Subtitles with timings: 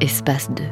[0.00, 0.64] Espace 2.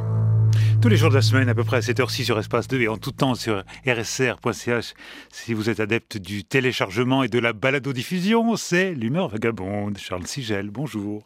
[0.80, 2.80] Tous les jours de la semaine, à peu près à cette heure-ci sur Espace 2
[2.82, 4.94] et en tout temps sur rsr.ch,
[5.32, 9.98] si vous êtes adepte du téléchargement et de la balado-diffusion, c'est l'humeur vagabonde.
[9.98, 11.24] Charles Sigel, bonjour.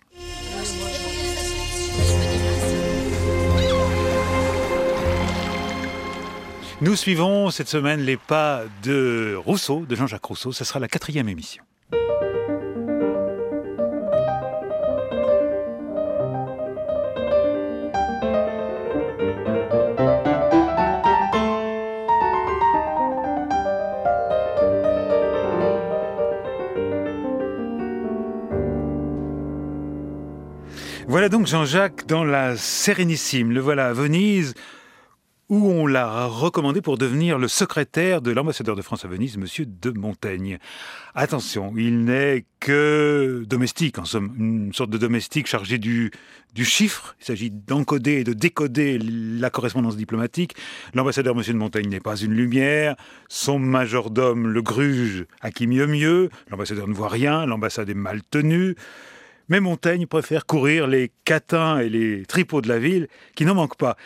[6.80, 10.52] Nous suivons cette semaine les pas de Rousseau, de Jean-Jacques Rousseau.
[10.52, 11.62] Ce sera la quatrième émission.
[31.06, 33.52] Voilà donc Jean-Jacques dans la Sérénissime.
[33.52, 34.54] Le voilà à Venise,
[35.50, 39.66] où on l'a recommandé pour devenir le secrétaire de l'ambassadeur de France à Venise, Monsieur
[39.66, 40.58] de Montaigne.
[41.14, 46.10] Attention, il n'est que domestique, en somme, une sorte de domestique chargé du,
[46.54, 47.14] du chiffre.
[47.20, 50.56] Il s'agit d'encoder et de décoder la correspondance diplomatique.
[50.94, 52.96] L'ambassadeur Monsieur de Montaigne n'est pas une lumière.
[53.28, 56.30] Son majordome, le gruge, à qui mieux mieux.
[56.50, 57.44] L'ambassadeur ne voit rien.
[57.44, 58.74] L'ambassade est mal tenue.
[59.48, 63.76] Mais Montaigne préfère courir les catins et les tripots de la ville, qui n'en manquent
[63.76, 63.96] pas.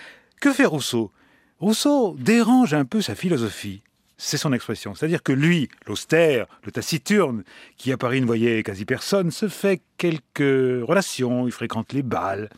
[0.41, 1.13] Que fait Rousseau?
[1.59, 3.83] Rousseau dérange un peu sa philosophie.
[4.17, 4.95] C'est son expression.
[4.95, 7.45] C'est-à-dire que lui, l'austère, le taciturne,
[7.77, 12.49] qui à Paris ne voyait quasi personne, se fait quelques relations, il fréquente les bals.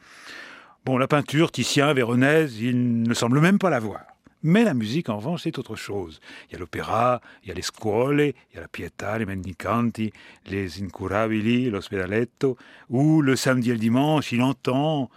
[0.86, 4.00] Bon, la peinture, Titien, Véronèse, il ne semble même pas la voir.
[4.42, 6.20] Mais la musique, en revanche, c'est autre chose.
[6.48, 9.26] Il y a l'opéra, il y a les scuole, il y a la pietà, les
[9.26, 10.12] mendicanti,
[10.46, 12.56] les incurabili, l'ospedaletto,
[12.88, 15.10] où le samedi et le dimanche, il entend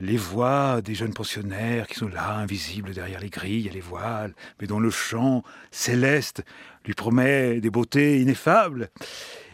[0.00, 4.32] les voix des jeunes pensionnaires qui sont là, invisibles derrière les grilles et les voiles,
[4.60, 6.44] mais dont le chant céleste
[6.84, 8.90] lui promet des beautés ineffables.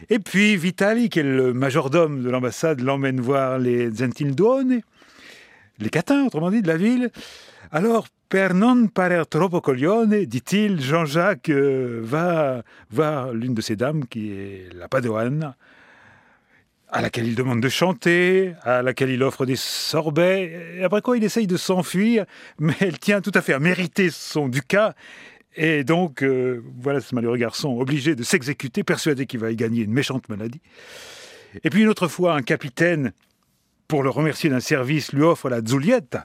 [0.09, 4.81] Et puis Vitali, qui est le majordome de l'ambassade, l'emmène voir les Zentildone,
[5.79, 7.11] les catins, autrement dit, de la ville.
[7.75, 14.05] Alors, per non parer troppo coglione, dit-il, Jean-Jacques euh, va voir l'une de ces dames
[14.07, 15.53] qui est la Padoane,
[16.87, 21.17] à laquelle il demande de chanter, à laquelle il offre des sorbets, et après quoi
[21.17, 22.23] il essaye de s'enfuir,
[22.59, 24.95] mais elle tient tout à fait à mériter son ducat,
[25.57, 29.83] et donc euh, voilà ce malheureux garçon obligé de s'exécuter, persuadé qu'il va y gagner
[29.83, 30.61] une méchante maladie.
[31.65, 33.11] Et puis une autre fois, un capitaine,
[33.89, 36.23] pour le remercier d'un service, lui offre la Zulietta,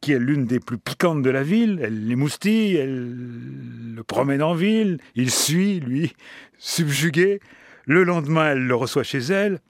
[0.00, 1.80] qui est l'une des plus piquantes de la ville.
[1.82, 6.14] Elle l'émoustille, elle le promène en ville, il suit, lui,
[6.58, 7.40] subjugué.
[7.86, 9.60] Le lendemain, elle le reçoit chez elle,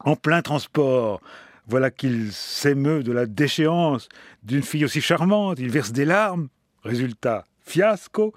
[0.00, 1.20] en plein transport.
[1.66, 4.08] Voilà qu'il s'émeut de la déchéance
[4.42, 6.48] d'une fille aussi charmante, il verse des larmes.
[6.82, 8.32] Résultat, fiasco.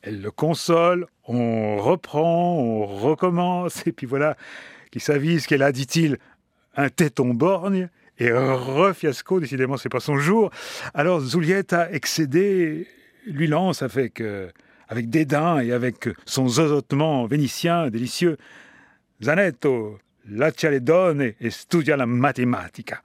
[0.00, 4.36] Elle le console, on reprend, on recommence, et puis voilà
[4.90, 6.18] qu'il s'avise qu'elle a, dit-il,
[6.76, 7.88] un téton borgne,
[8.22, 10.50] et refiasco, décidément, c'est pas son jour.
[10.94, 12.86] Alors Zulietta, excédé,
[13.26, 14.48] lui lance avec, euh,
[14.94, 18.36] dédain et avec son zozotement vénitien délicieux
[19.22, 23.02] Zanetto, lascia le donne et studia la matematica.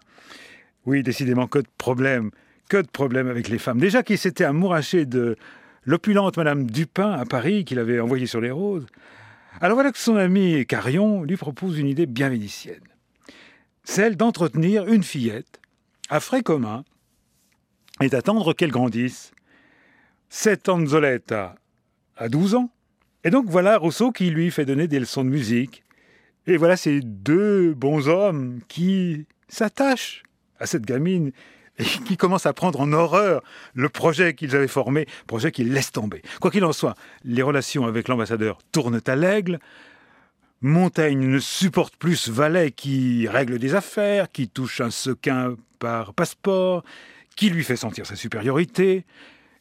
[0.86, 2.30] Oui, décidément, que de problèmes,
[2.70, 3.80] que de problèmes avec les femmes.
[3.80, 5.36] Déjà qu'il s'était amouraché de
[5.84, 8.86] l'opulente Madame Dupin à Paris, qu'il avait envoyée sur les roses.
[9.62, 12.84] Alors voilà que son ami Carion lui propose une idée bien vénitienne
[13.88, 15.62] celle d'entretenir une fillette
[16.10, 16.84] à frais communs
[18.02, 19.32] et d'attendre qu'elle grandisse.
[20.30, 21.56] Cette Anzoletta
[22.18, 22.70] a 12 ans.
[23.24, 25.84] Et donc voilà Rousseau qui lui fait donner des leçons de musique.
[26.48, 30.24] Et voilà ces deux bons hommes qui s'attachent
[30.60, 31.32] à cette gamine
[31.78, 33.42] et qui commencent à prendre en horreur
[33.74, 36.22] le projet qu'ils avaient formé, projet qu'ils laissent tomber.
[36.42, 39.60] Quoi qu'il en soit, les relations avec l'ambassadeur tournent à l'aigle.
[40.62, 46.16] Montaigne ne supporte plus ce valet qui règle des affaires, qui touche un sequin par
[46.16, 46.84] passeport,
[47.36, 49.06] qui lui fait sentir sa supériorité.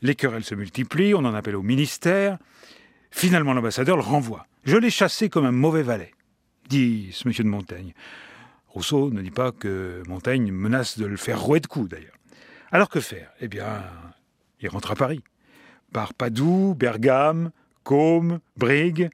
[0.01, 2.39] Les querelles se multiplient, on en appelle au ministère.
[3.11, 4.47] Finalement, l'ambassadeur le renvoie.
[4.65, 6.13] Je l'ai chassé comme un mauvais valet,
[6.69, 7.93] dit ce monsieur de Montaigne.
[8.69, 12.17] Rousseau ne dit pas que Montaigne menace de le faire rouer de coups, d'ailleurs.
[12.73, 13.31] Alors que faire?
[13.41, 13.83] Eh bien,
[14.61, 15.23] il rentre à Paris.
[15.93, 17.53] Par Padoue, Bergame,
[17.85, 19.11] Côme, Brigue,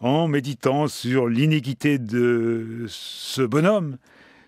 [0.00, 3.96] en méditant sur l'iniquité de ce bonhomme,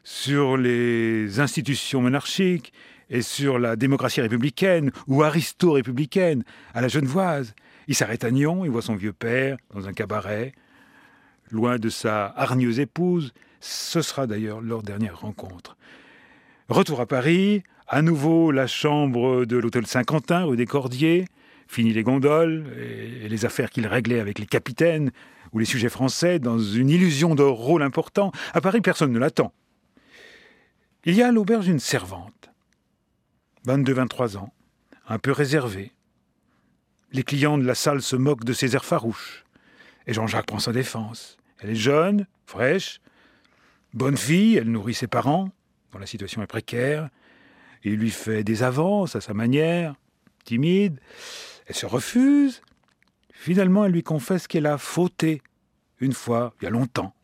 [0.05, 2.73] sur les institutions monarchiques
[3.11, 6.45] et sur la démocratie républicaine ou aristo-républicaine
[6.75, 7.55] à la Genevoise.
[7.89, 10.53] Il s'arrête à Nyon, il voit son vieux père dans un cabaret,
[11.51, 13.33] loin de sa hargneuse épouse.
[13.61, 15.77] Ce sera d'ailleurs leur dernière rencontre.
[16.69, 21.27] Retour à Paris, à nouveau la chambre de l'hôtel Saint-Quentin, rue des Cordiers,
[21.69, 25.11] fini les gondoles et les affaires qu'il réglait avec les capitaines
[25.57, 28.31] ou les sujets français dans une illusion de rôle important.
[28.53, 29.55] À Paris, personne ne l'attend.
[31.07, 32.51] Il y a à l'auberge une servante,
[33.67, 34.53] 22-23 ans,
[35.09, 35.93] un peu réservée.
[37.11, 39.47] Les clients de la salle se moquent de ses airs farouches.
[40.07, 41.39] Et Jean-Jacques prend sa défense.
[41.61, 43.01] Elle est jeune, fraîche,
[43.95, 45.49] bonne fille, elle nourrit ses parents,
[45.91, 47.09] dont la situation est précaire.
[47.83, 49.95] Il lui fait des avances à sa manière,
[50.45, 51.01] timide.
[51.67, 52.61] Elle se refuse.
[53.39, 55.43] Finalement, elle lui confesse qu'elle a fauté,
[56.01, 57.15] une fois, il y a longtemps.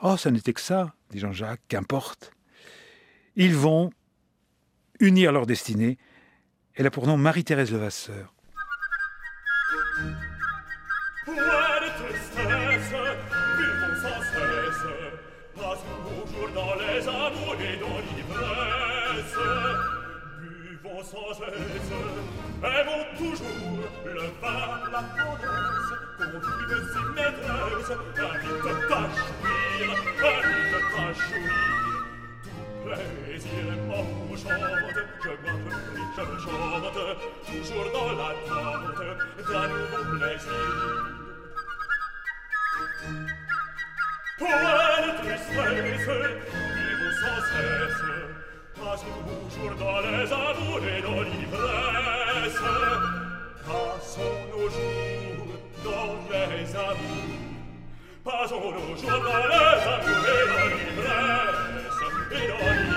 [0.00, 2.30] Oh, ça n'était que ça, dit Jean-Jacques, qu'importe.
[3.34, 3.90] Ils vont
[5.00, 5.98] unir leur destinée.
[6.74, 8.34] Elle a pour nom Marie-Thérèse Levasseur.
[16.54, 17.43] dans
[21.14, 21.92] sans cesse
[22.62, 29.90] aimons toujours le vin, la tendresse, convives et maîtresses, invite à jouir,
[30.24, 31.52] invite à jouir.
[32.54, 36.98] Tout plaisir m'enchante, je m'appelle, je chante,
[37.46, 39.00] toujours dans l'attente
[39.48, 40.62] d'un nouveau plaisir.
[44.38, 46.08] Pour la tristesse,
[46.84, 48.33] vivons sans cesse,
[48.84, 52.60] pasque vous jour dans les amours et dans l'ivresse
[53.66, 55.52] Passons nos jours
[55.84, 56.12] dans
[56.50, 57.40] les amours
[58.24, 59.64] Passons nos jours dans les
[59.94, 62.00] amours et dans l'ivresse
[62.32, 62.93] Et dans l'ivresse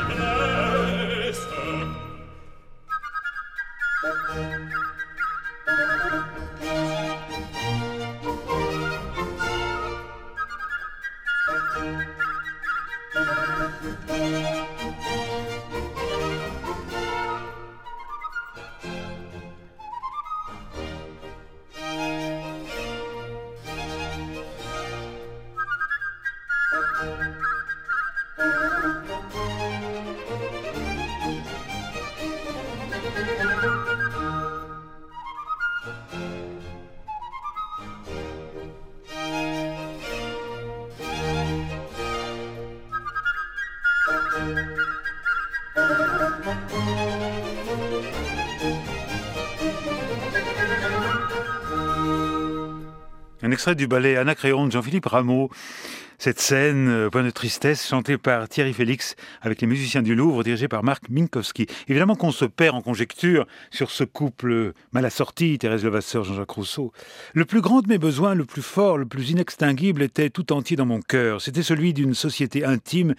[53.44, 55.49] Un extrait du ballet Anacréon de Jean-Philippe Rameau.
[56.19, 60.44] Cette scène, euh, point de tristesse, chantée par Thierry Félix avec les musiciens du Louvre,
[60.44, 61.68] dirigés par Marc Minkowski.
[61.88, 66.92] Évidemment qu'on se perd en conjecture sur ce couple mal assorti, Thérèse Levasseur, Jean-Jacques Rousseau.
[67.36, 70.75] Le plus grand de mes besoins, le plus fort, le plus inextinguible était tout entier
[70.75, 71.40] dans mon cœur.
[71.40, 73.14] C'était celui d'une société intime,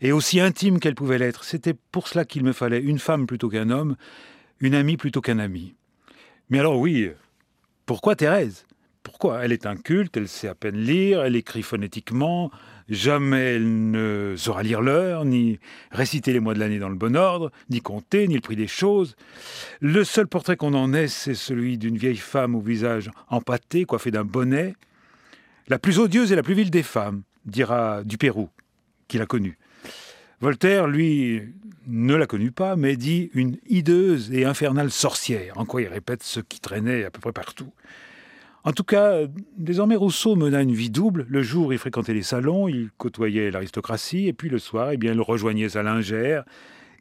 [0.00, 1.44] et aussi intime qu'elle pouvait l'être.
[1.44, 3.94] C'était pour cela qu'il me fallait une femme plutôt qu'un homme,
[4.58, 5.76] une amie plutôt qu'un ami.
[6.48, 7.10] Mais alors oui,
[7.86, 8.66] pourquoi Thérèse?
[9.10, 12.52] Pourquoi Elle est inculte, elle sait à peine lire, elle écrit phonétiquement,
[12.88, 15.58] jamais elle ne saura lire l'heure, ni
[15.90, 18.68] réciter les mois de l'année dans le bon ordre, ni compter, ni le prix des
[18.68, 19.16] choses.
[19.80, 24.12] Le seul portrait qu'on en ait, c'est celui d'une vieille femme au visage empâté, coiffée
[24.12, 24.74] d'un bonnet.
[25.66, 28.48] La plus odieuse et la plus vile des femmes, dira du Pérou,
[29.08, 29.58] qui l'a connue.
[30.40, 31.42] Voltaire, lui,
[31.88, 36.22] ne l'a connue pas, mais dit une hideuse et infernale sorcière, en quoi il répète
[36.22, 37.72] ce qui traînait à peu près partout.
[38.64, 39.20] En tout cas,
[39.56, 41.26] désormais Rousseau mena une vie double.
[41.28, 45.14] Le jour, il fréquentait les salons, il côtoyait l'aristocratie, et puis le soir, eh bien,
[45.14, 46.44] il rejoignait sa lingère,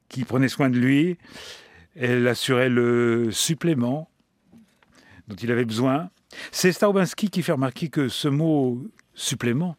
[0.07, 1.17] qui prenait soin de lui.
[1.95, 4.09] Elle assurait le supplément
[5.27, 6.09] dont il avait besoin.
[6.51, 8.81] C'est Staubinski qui fait remarquer que ce mot
[9.13, 9.75] supplément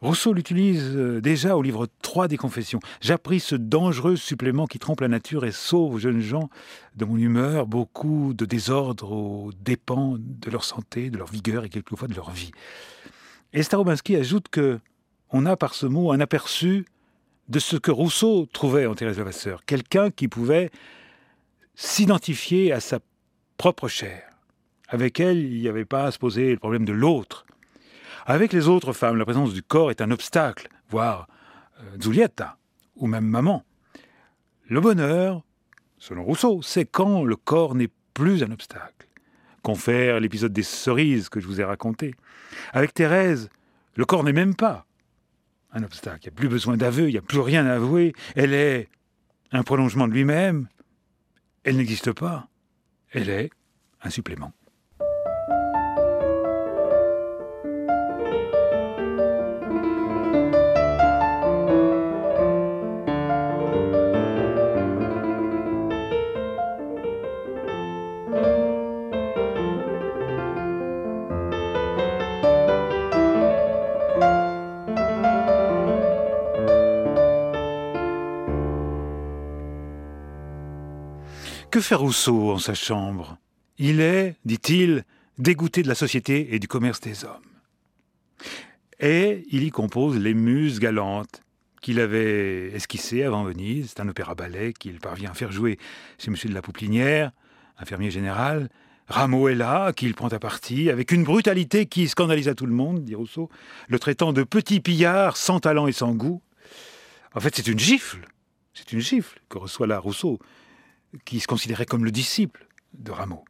[0.00, 2.80] Rousseau l'utilise euh, déjà au livre 3 des Confessions.
[3.02, 6.48] J'appris ce dangereux supplément qui trompe la nature et sauve aux jeunes gens
[6.96, 11.68] de mon humeur beaucoup de désordre aux dépens de leur santé, de leur vigueur et
[11.68, 12.50] quelquefois de leur vie.
[13.52, 14.80] Et Starobinski ajoute que
[15.32, 16.86] on a par ce mot un aperçu
[17.50, 20.70] de ce que Rousseau trouvait en Thérèse Levasseur, quelqu'un qui pouvait
[21.74, 23.00] s'identifier à sa
[23.58, 24.22] propre chair.
[24.88, 27.44] Avec elle, il n'y avait pas à se poser le problème de l'autre,
[28.30, 31.26] avec les autres femmes, la présence du corps est un obstacle, voire
[31.80, 32.32] euh,
[32.94, 33.64] ou même maman.
[34.68, 35.42] Le bonheur,
[35.98, 39.08] selon Rousseau, c'est quand le corps n'est plus un obstacle.
[39.62, 42.14] Confère l'épisode des cerises que je vous ai raconté.
[42.72, 43.48] Avec Thérèse,
[43.96, 44.86] le corps n'est même pas
[45.72, 46.20] un obstacle.
[46.22, 48.12] Il n'y a plus besoin d'aveu, il n'y a plus rien à avouer.
[48.36, 48.88] Elle est
[49.50, 50.68] un prolongement de lui-même.
[51.64, 52.48] Elle n'existe pas.
[53.10, 53.50] Elle est
[54.02, 54.52] un supplément.
[81.80, 83.38] Que fait Rousseau en sa chambre?
[83.78, 85.06] Il est, dit-il,
[85.38, 87.40] dégoûté de la société et du commerce des hommes.
[89.00, 91.40] Et il y compose les Muses galantes
[91.80, 93.94] qu'il avait esquissées avant Venise.
[93.94, 95.78] C'est un opéra-ballet qu'il parvient à faire jouer
[96.18, 96.36] chez M.
[96.44, 97.32] de la Pouplinière,
[97.78, 98.68] infirmier général.
[99.08, 103.04] Rameau est là, qu'il prend à partie, avec une brutalité qui scandalise tout le monde,
[103.04, 103.48] dit Rousseau,
[103.88, 106.42] le traitant de petit pillard, sans talent et sans goût.
[107.34, 108.26] En fait, c'est une gifle.
[108.74, 110.40] C'est une gifle que reçoit là Rousseau,
[111.24, 113.44] qui se considérait comme le disciple de Rameau.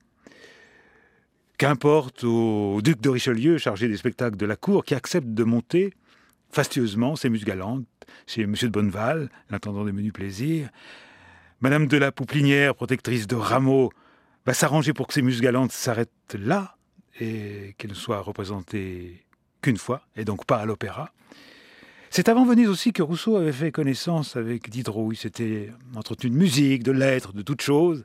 [1.59, 5.93] Qu'importe au duc de Richelieu, chargé des spectacles de la cour, qui accepte de monter
[6.50, 7.87] fastueusement ses muses galantes
[8.26, 8.55] chez M.
[8.61, 10.71] de Bonneval, l'intendant des menus plaisirs.
[11.61, 13.93] Madame de la Pouplinière, protectrice de Rameau,
[14.47, 16.76] va s'arranger pour que ces muses galantes s'arrêtent là
[17.21, 19.26] et qu'elles ne soient représentées
[19.61, 21.12] qu'une fois, et donc pas à l'opéra.
[22.12, 25.12] C'est avant Venise aussi que Rousseau avait fait connaissance avec Diderot.
[25.12, 28.05] Il s'était entretenu de musique, de lettres, de toutes choses.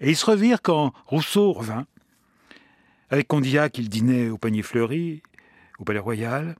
[0.00, 1.86] Et ils se revirent quand Rousseau revint
[3.10, 5.22] avec Condillac, il dînait au panier fleuri,
[5.78, 6.56] au Palais Royal.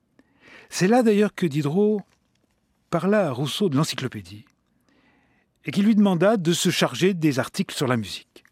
[0.68, 2.02] C'est là d'ailleurs que Diderot
[2.90, 4.44] parla à Rousseau de l'encyclopédie
[5.64, 8.44] et qui lui demanda de se charger des articles sur la musique.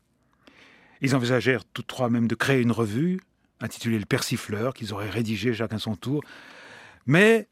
[1.02, 3.20] Ils envisagèrent tous trois même de créer une revue
[3.60, 6.22] intitulée Le Persifleur, qu'ils auraient rédigé chacun son tour.
[7.04, 7.48] Mais,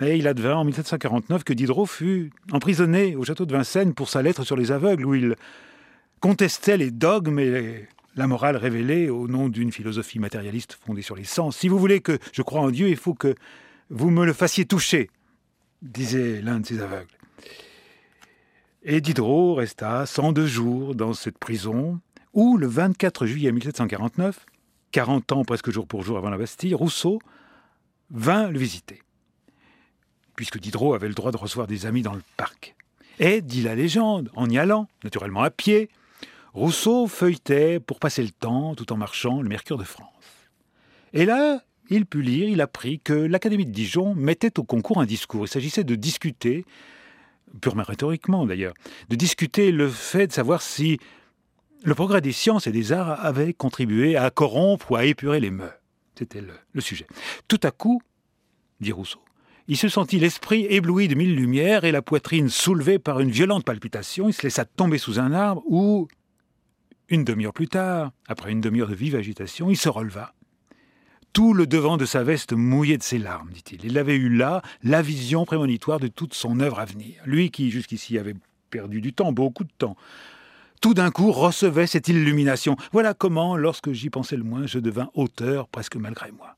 [0.00, 4.22] mais il advint en 1749 que Diderot fut emprisonné au château de Vincennes pour sa
[4.22, 5.36] lettre sur les aveugles, où il
[6.20, 11.24] contestait les dogmes et la morale révélée au nom d'une philosophie matérialiste fondée sur les
[11.24, 11.56] sens.
[11.56, 13.34] Si vous voulez que je croie en Dieu, il faut que
[13.90, 15.10] vous me le fassiez toucher,
[15.82, 17.06] disait l'un de ces aveugles.
[18.84, 22.00] Et Diderot resta 102 jours dans cette prison,
[22.32, 24.46] où le 24 juillet 1749,
[24.90, 27.18] 40 ans presque jour pour jour avant la Bastille, Rousseau
[28.10, 29.02] vint le visiter,
[30.42, 32.74] puisque Diderot avait le droit de recevoir des amis dans le parc.
[33.20, 35.88] Et, dit la légende, en y allant, naturellement à pied,
[36.52, 40.08] Rousseau feuilletait pour passer le temps tout en marchant le Mercure de France.
[41.12, 45.06] Et là, il put lire, il apprit que l'Académie de Dijon mettait au concours un
[45.06, 45.44] discours.
[45.44, 46.64] Il s'agissait de discuter,
[47.60, 48.74] purement rhétoriquement d'ailleurs,
[49.10, 50.98] de discuter le fait de savoir si
[51.84, 55.52] le progrès des sciences et des arts avait contribué à corrompre ou à épurer les
[55.52, 55.78] mœurs.
[56.18, 57.06] C'était le, le sujet.
[57.46, 58.02] Tout à coup,
[58.80, 59.20] dit Rousseau,
[59.68, 63.64] il se sentit l'esprit ébloui de mille lumières et la poitrine soulevée par une violente
[63.64, 64.28] palpitation.
[64.28, 66.08] Il se laissa tomber sous un arbre où,
[67.08, 70.34] une demi-heure plus tard, après une demi-heure de vive agitation, il se releva.
[71.32, 73.84] Tout le devant de sa veste mouillé de ses larmes, dit-il.
[73.84, 77.22] Il avait eu là la vision prémonitoire de toute son œuvre à venir.
[77.24, 78.34] Lui qui jusqu'ici avait
[78.68, 79.96] perdu du temps, beaucoup de temps,
[80.82, 82.76] tout d'un coup recevait cette illumination.
[82.90, 86.56] Voilà comment, lorsque j'y pensais le moins, je devins auteur presque malgré moi.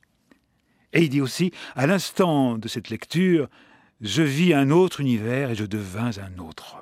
[0.94, 3.48] Et il dit aussi, à l'instant de cette lecture,
[4.00, 6.80] je vis un autre univers et je devins un autre homme.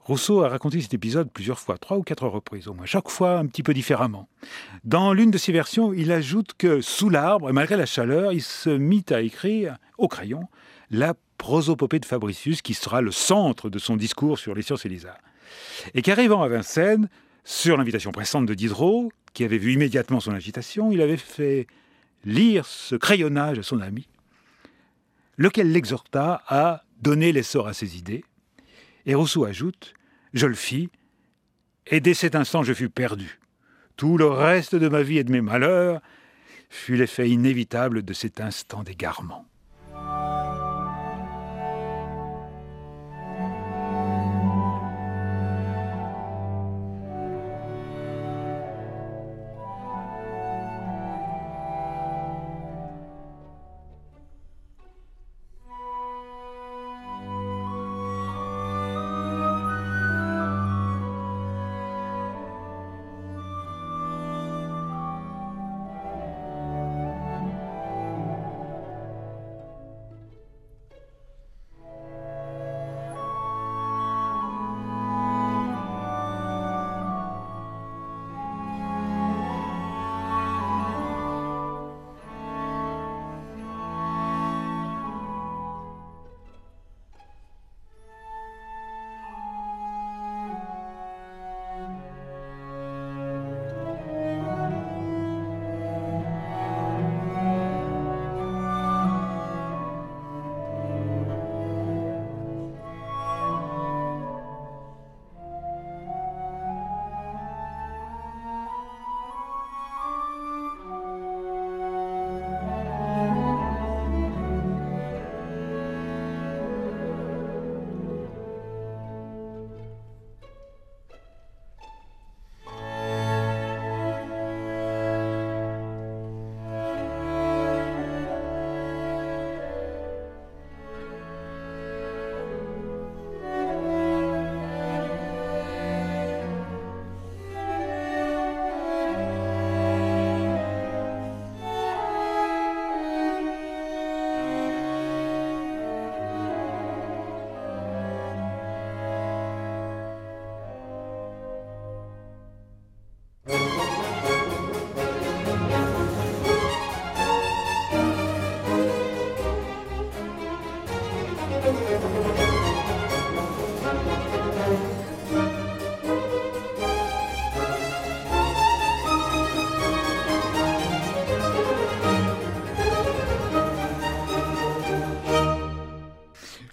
[0.00, 3.38] Rousseau a raconté cet épisode plusieurs fois, trois ou quatre reprises au moins, chaque fois
[3.38, 4.26] un petit peu différemment.
[4.84, 8.70] Dans l'une de ses versions, il ajoute que sous l'arbre, malgré la chaleur, il se
[8.70, 10.48] mit à écrire au crayon
[10.90, 14.88] la prosopopée de Fabricius, qui sera le centre de son discours sur les sciences et
[14.88, 15.20] les arts.
[15.94, 17.08] Et qu'arrivant à Vincennes,
[17.44, 21.66] sur l'invitation pressante de Diderot, qui avait vu immédiatement son agitation, il avait fait
[22.24, 24.08] lire ce crayonnage à son ami,
[25.36, 28.24] lequel l'exhorta à donner l'essor à ses idées.
[29.06, 29.94] Et Rousseau ajoute
[30.34, 30.90] je le fis,
[31.86, 33.40] et dès cet instant je fus perdu.
[33.96, 36.00] Tout le reste de ma vie et de mes malheurs
[36.68, 39.47] fut l'effet inévitable de cet instant d'égarement.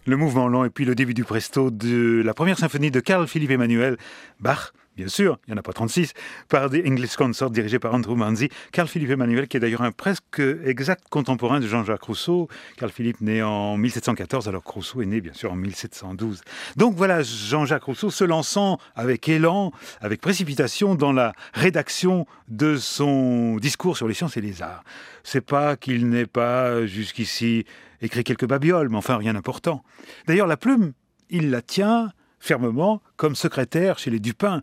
[0.06, 3.28] Le mouvement lent et puis le début du presto de la première symphonie de Carl
[3.28, 3.98] Philippe Emmanuel
[4.40, 6.14] Bach bien sûr, il n'y en a pas 36,
[6.50, 8.50] par des English Consort dirigés par Andrew Manzi.
[8.72, 12.48] Carl Philippe Emmanuel, qui est d'ailleurs un presque exact contemporain de Jean-Jacques Rousseau.
[12.78, 16.42] Carl Philippe né en 1714, alors Rousseau est né bien sûr en 1712.
[16.76, 19.72] Donc voilà Jean-Jacques Rousseau se lançant avec élan,
[20.02, 24.84] avec précipitation dans la rédaction de son discours sur les sciences et les arts.
[25.24, 27.66] C'est pas qu'il n'ait pas jusqu'ici
[28.02, 29.84] écrit quelques babioles, mais enfin rien d'important.
[30.28, 30.94] D'ailleurs, la plume,
[31.30, 32.12] il la tient
[32.46, 34.62] fermement comme secrétaire chez les Dupin,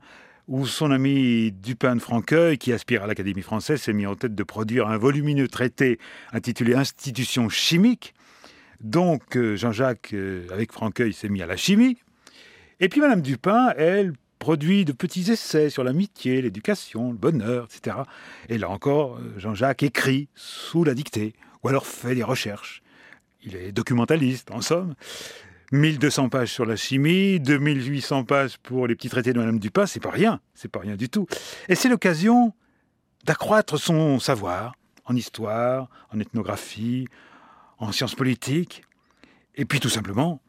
[0.48, 4.34] où son ami Dupin de Franqueuil, qui aspire à l'Académie française, s'est mis en tête
[4.34, 5.98] de produire un volumineux traité
[6.32, 8.14] intitulé Institutions chimiques.
[8.80, 11.98] Donc euh, Jean-Jacques, euh, avec Franqueuil, s'est mis à la chimie.
[12.80, 17.98] Et puis Madame Dupin, elle, produit de petits essais sur l'amitié, l'éducation, le bonheur, etc.
[18.48, 22.82] Et là encore, euh, Jean-Jacques écrit sous la dictée, ou alors fait des recherches.
[23.44, 24.94] Il est documentaliste, en somme.
[25.72, 30.00] 1200 pages sur la chimie, 2800 pages pour les petits traités de Madame Dupin, c'est
[30.00, 31.26] pas rien, c'est pas rien du tout.
[31.68, 32.52] Et c'est l'occasion
[33.24, 34.74] d'accroître son savoir
[35.06, 37.08] en histoire, en ethnographie,
[37.78, 38.82] en sciences politiques,
[39.54, 40.40] et puis tout simplement,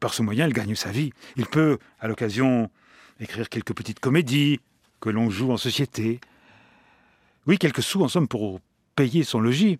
[0.00, 1.12] par ce moyen, il gagne sa vie.
[1.36, 2.70] Il peut, à l'occasion,
[3.20, 4.60] écrire quelques petites comédies
[5.00, 6.20] que l'on joue en société.
[7.46, 8.60] Oui, quelques sous en somme pour
[8.96, 9.78] payer son logis.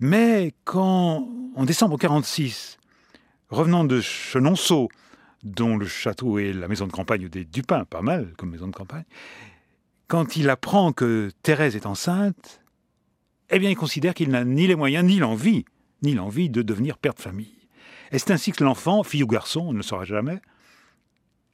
[0.00, 2.78] Mais quand, en décembre 46,
[3.50, 4.90] Revenant de Chenonceau,
[5.42, 8.74] dont le château est la maison de campagne des Dupin, pas mal comme maison de
[8.74, 9.04] campagne,
[10.06, 12.60] quand il apprend que Thérèse est enceinte,
[13.50, 15.64] eh bien il considère qu'il n'a ni les moyens, ni l'envie,
[16.02, 17.56] ni l'envie de devenir père de famille.
[18.12, 20.40] Et c'est ainsi que l'enfant, fille ou garçon, on ne le saura jamais,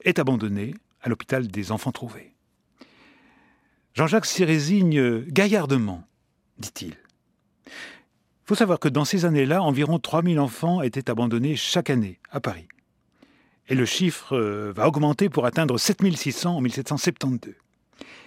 [0.01, 2.35] est abandonné à l'hôpital des enfants trouvés.
[3.95, 6.05] Jean-Jacques s'y résigne gaillardement,
[6.59, 6.97] dit-il.
[8.45, 12.41] Il faut savoir que dans ces années-là, environ 3000 enfants étaient abandonnés chaque année à
[12.41, 12.69] Paris.
[13.69, 17.55] Et le chiffre euh, va augmenter pour atteindre 7600 en 1772.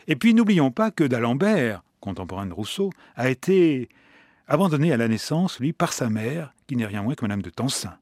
[0.07, 3.89] Et puis n'oublions pas que d'Alembert, contemporain de Rousseau, a été
[4.47, 7.51] abandonné à la naissance, lui, par sa mère, qui n'est rien moins que Madame de
[7.51, 7.95] Tencin.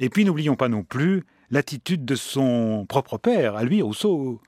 [0.00, 4.42] Et puis n'oublions pas non plus l'attitude de son propre père, à lui, Rousseau,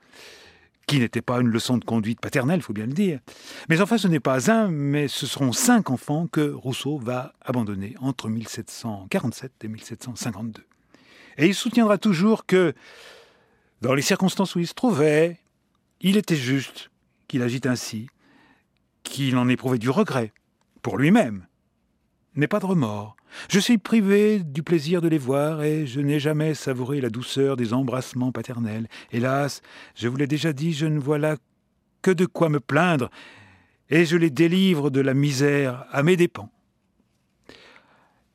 [0.87, 3.19] qui n'était pas une leçon de conduite paternelle, il faut bien le dire.
[3.69, 7.95] Mais enfin, ce n'est pas un, mais ce seront cinq enfants que Rousseau va abandonner
[7.99, 10.63] entre 1747 et 1752.
[11.37, 12.73] Et il soutiendra toujours que,
[13.81, 15.39] dans les circonstances où il se trouvait,
[16.01, 16.91] il était juste
[17.27, 18.07] qu'il agite ainsi,
[19.03, 20.33] qu'il en éprouvait du regret
[20.81, 21.47] pour lui-même,
[22.35, 23.15] mais pas de remords.
[23.49, 27.55] Je suis privé du plaisir de les voir et je n'ai jamais savouré la douceur
[27.55, 28.87] des embrassements paternels.
[29.11, 29.61] Hélas,
[29.95, 31.37] je vous l'ai déjà dit, je ne vois là
[32.01, 33.09] que de quoi me plaindre
[33.89, 36.51] et je les délivre de la misère à mes dépens.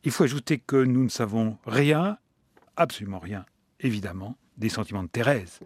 [0.04, 2.18] Il faut ajouter que nous ne savons rien,
[2.76, 3.44] absolument rien,
[3.80, 5.60] évidemment, des sentiments de Thérèse.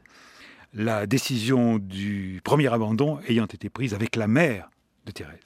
[0.72, 4.70] La décision du premier abandon ayant été prise avec la mère
[5.06, 5.38] de Thérèse.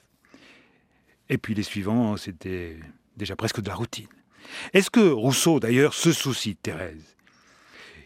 [1.29, 2.79] Et puis les suivants, c'était
[3.19, 4.07] déjà presque de la routine.
[4.73, 7.15] Est-ce que Rousseau, d'ailleurs, se soucie de Thérèse?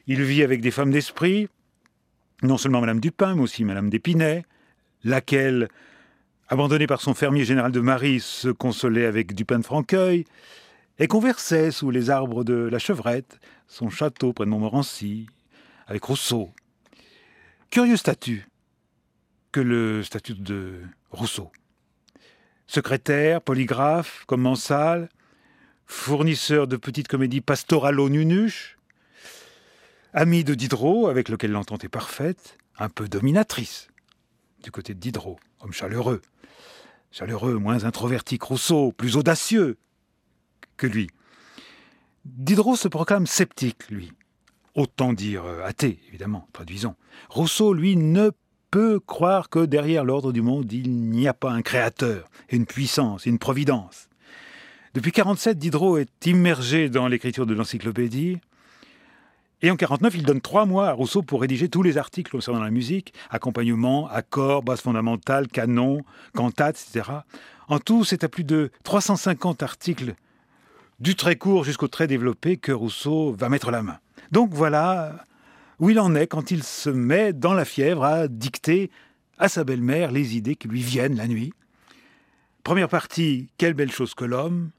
[0.07, 1.47] Il vit avec des femmes d'esprit,
[2.41, 4.43] non seulement Madame Dupin, mais aussi Madame d'Épinay,
[5.05, 5.69] laquelle,
[6.49, 10.25] abandonnée par son fermier général de Marie, se consolait avec Dupin de Franqueuil,
[10.99, 15.27] et conversait sous les arbres de la Chevrette, son château près de Montmorency,
[15.87, 16.51] avec Rousseau.
[17.69, 18.47] Curieux statut
[19.51, 21.51] que le statut de Rousseau
[22.73, 25.09] secrétaire, polygraphe, commensal,
[25.85, 28.77] fournisseur de petites comédies pastoralo-nunuches,
[30.11, 33.89] ami de Diderot, avec lequel l'entente est parfaite, un peu dominatrice,
[34.63, 36.23] du côté de Diderot, homme chaleureux.
[37.11, 39.77] Chaleureux, moins introverti que Rousseau, plus audacieux
[40.75, 41.11] que lui.
[42.25, 44.11] Diderot se proclame sceptique, lui.
[44.73, 46.95] Autant dire euh, athée, évidemment, traduisons.
[47.29, 48.31] Rousseau, lui, ne
[48.73, 53.27] peut croire que derrière l'ordre du monde, il n'y a pas un créateur, une puissance,
[53.27, 54.09] une providence.
[54.95, 58.39] Depuis 47, Diderot est immergé dans l'écriture de l'encyclopédie.
[59.61, 62.63] Et en 49, il donne trois mois à Rousseau pour rédiger tous les articles concernant
[62.63, 66.01] la musique, accompagnement, accords, basse fondamentale, canon,
[66.33, 67.11] cantate, etc.
[67.67, 70.15] En tout, c'est à plus de 350 articles,
[70.99, 73.99] du très court jusqu'au très développé, que Rousseau va mettre la main.
[74.31, 75.25] Donc voilà
[75.79, 78.91] où il en est quand il se met dans la fièvre à dicter
[79.37, 81.53] à sa belle-mère les idées qui lui viennent la nuit.
[82.63, 84.71] Première partie, quelle belle chose que l'homme,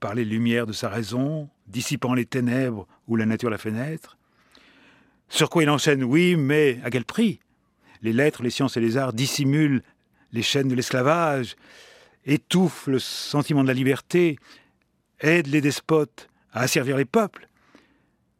[0.00, 4.16] par les lumières de sa raison, dissipant les ténèbres où la nature la fait naître.
[5.28, 7.40] Sur quoi il enchaîne, oui, mais à quel prix?
[8.02, 9.82] Les lettres, les sciences et les arts dissimulent
[10.32, 11.56] les chaînes de l'esclavage,
[12.24, 14.38] étouffent le sentiment de la liberté,
[15.20, 17.48] aident les despotes à asservir les peuples.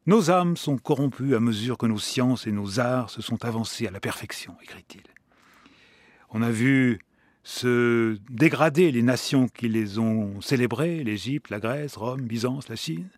[0.06, 3.88] Nos âmes sont corrompues à mesure que nos sciences et nos arts se sont avancés
[3.88, 5.02] à la perfection, écrit-il.
[6.30, 7.00] On a vu
[7.42, 13.08] se dégrader les nations qui les ont célébrées, l'Égypte, la Grèce, Rome, Byzance, la Chine,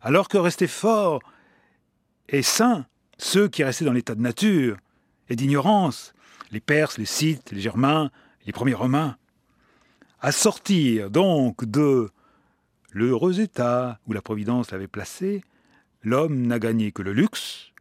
[0.00, 1.20] alors que restaient forts
[2.30, 2.86] et saints
[3.18, 4.78] ceux qui restaient dans l'état de nature
[5.28, 6.14] et d'ignorance,
[6.52, 8.10] les Perses, les Scythes, les Germains,
[8.46, 9.16] les premiers Romains.
[10.20, 12.08] À sortir donc de
[12.92, 15.42] l'heureux état où la Providence l'avait placé,
[16.02, 17.72] l'homme n'a gagné que le luxe,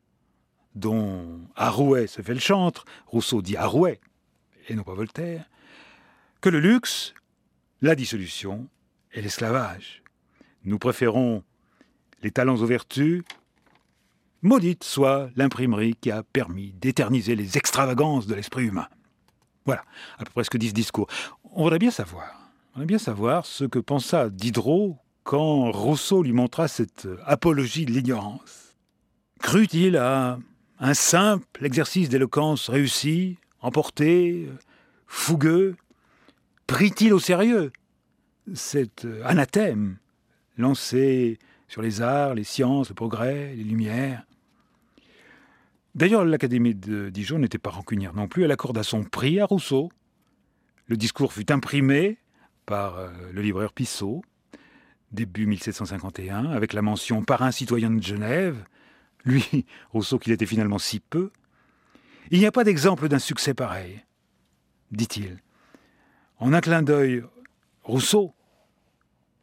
[0.76, 4.00] dont Arouet se fait le chantre, Rousseau dit Arouet,
[4.68, 5.50] et non pas Voltaire,
[6.42, 7.14] que le luxe,
[7.82, 8.68] la dissolution
[9.14, 10.04] et l'esclavage.
[10.64, 11.44] Nous préférons
[12.22, 13.24] les talents aux vertus.
[14.42, 18.88] Maudite soit l'imprimerie qui a permis d'éterniser les extravagances de l'esprit humain.
[19.66, 19.84] Voilà,
[20.18, 21.08] à peu près ce que dit ce discours.
[21.44, 24.98] On voudrait bien savoir, on voudrait bien savoir ce que pensa Diderot
[25.30, 28.76] quand Rousseau lui montra cette apologie de l'ignorance.
[29.40, 30.40] Crut-il à
[30.80, 34.50] un simple exercice d'éloquence réussi, emporté,
[35.06, 35.76] fougueux?
[36.66, 37.72] Prit-il au sérieux
[38.56, 39.98] cet anathème
[40.58, 41.38] lancé
[41.68, 44.24] sur les arts, les sciences, le progrès, les lumières?
[45.94, 48.46] D'ailleurs, l'Académie de Dijon n'était pas rancunière non plus.
[48.46, 49.92] Elle accorda son prix à Rousseau.
[50.88, 52.18] Le discours fut imprimé
[52.66, 54.24] par euh, le libraire Pissot
[55.12, 58.64] début 1751, avec la mention par un citoyen de Genève,
[59.26, 61.32] lui, Rousseau, qu'il était finalement si peu.
[62.32, 64.04] Il n'y a pas d'exemple d'un succès pareil,
[64.92, 65.42] dit-il.
[66.38, 67.24] En un clin d'œil,
[67.84, 68.34] Rousseau,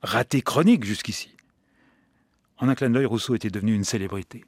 [0.02, 1.36] raté chronique jusqu'ici,
[2.58, 4.44] en un clin d'œil, Rousseau était devenu une célébrité.